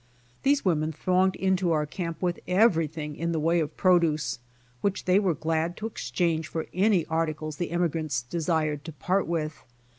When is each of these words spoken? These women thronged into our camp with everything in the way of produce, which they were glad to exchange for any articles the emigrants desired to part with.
These 0.41 0.65
women 0.65 0.91
thronged 0.91 1.35
into 1.35 1.71
our 1.71 1.85
camp 1.85 2.23
with 2.23 2.39
everything 2.47 3.15
in 3.15 3.33
the 3.33 3.39
way 3.39 3.59
of 3.59 3.77
produce, 3.77 4.39
which 4.81 5.05
they 5.05 5.19
were 5.19 5.35
glad 5.35 5.77
to 5.77 5.85
exchange 5.85 6.47
for 6.47 6.65
any 6.73 7.05
articles 7.05 7.57
the 7.57 7.69
emigrants 7.69 8.23
desired 8.23 8.83
to 8.85 8.93
part 8.93 9.27
with. 9.27 9.63